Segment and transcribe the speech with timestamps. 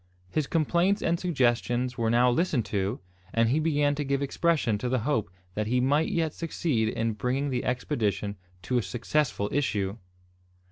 [0.31, 2.99] His complaints and suggestions were now listened to,
[3.35, 7.13] and he began to give expression to the hope that he might yet succeed in
[7.13, 9.99] bringing the expedition to a successful issue!